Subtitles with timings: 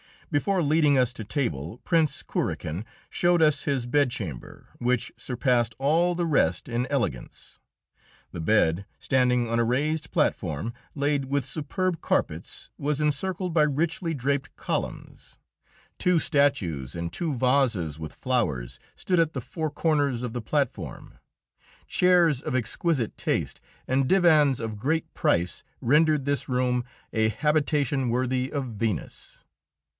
[0.31, 6.25] Before leading us to table Prince Kurakin showed us his bedchamber, which surpassed all the
[6.25, 7.59] rest in elegance.
[8.31, 14.13] The bed, standing on a raised platform laid with superb carpets, was encircled by richly
[14.13, 15.37] draped columns.
[15.99, 21.19] Two statues and two vases with flowers stood at the four corners of the platform;
[21.87, 28.49] chairs of exquisite taste and divans of great price rendered this room a habitation worthy
[28.51, 29.43] of Venus.